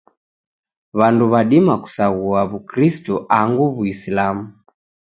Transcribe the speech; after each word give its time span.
w'andu 0.97 1.25
w'adima 1.31 1.75
kusaghua 1.83 2.41
w'ukristo 2.49 3.13
angu 3.39 3.65
w'uislamu 3.75 4.45